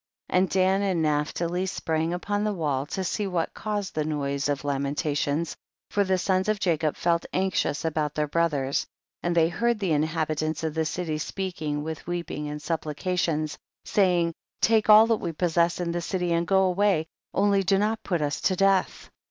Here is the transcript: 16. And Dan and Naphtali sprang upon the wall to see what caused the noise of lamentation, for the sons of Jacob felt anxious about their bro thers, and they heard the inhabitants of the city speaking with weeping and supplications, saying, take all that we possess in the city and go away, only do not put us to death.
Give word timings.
16. 0.31 0.35
And 0.39 0.49
Dan 0.49 0.81
and 0.81 1.01
Naphtali 1.03 1.67
sprang 1.67 2.11
upon 2.11 2.43
the 2.43 2.53
wall 2.55 2.87
to 2.87 3.03
see 3.03 3.27
what 3.27 3.53
caused 3.53 3.93
the 3.93 4.03
noise 4.03 4.49
of 4.49 4.63
lamentation, 4.63 5.45
for 5.91 6.03
the 6.03 6.17
sons 6.17 6.49
of 6.49 6.59
Jacob 6.59 6.95
felt 6.97 7.27
anxious 7.33 7.85
about 7.85 8.15
their 8.15 8.27
bro 8.27 8.47
thers, 8.49 8.87
and 9.21 9.35
they 9.35 9.47
heard 9.47 9.77
the 9.77 9.91
inhabitants 9.91 10.63
of 10.63 10.73
the 10.73 10.85
city 10.85 11.19
speaking 11.19 11.83
with 11.83 12.07
weeping 12.07 12.49
and 12.49 12.63
supplications, 12.63 13.59
saying, 13.85 14.33
take 14.59 14.89
all 14.89 15.05
that 15.05 15.17
we 15.17 15.33
possess 15.33 15.79
in 15.79 15.91
the 15.91 16.01
city 16.01 16.33
and 16.33 16.47
go 16.47 16.63
away, 16.63 17.05
only 17.35 17.61
do 17.61 17.77
not 17.77 18.01
put 18.01 18.23
us 18.23 18.41
to 18.41 18.55
death. 18.55 19.11